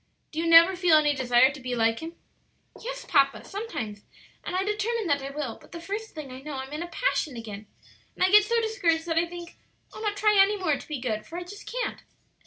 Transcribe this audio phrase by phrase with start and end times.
[0.31, 2.15] Do you never feel any desire to be like Him?"
[2.83, 4.03] "Yes, papa, sometimes;
[4.43, 6.87] and I determine that I will; but the first thing I know I'm in a
[6.87, 7.67] passion again;
[8.15, 9.57] and I get so discouraged that I think
[9.93, 12.01] I'll not try any more to be good; for I just can't."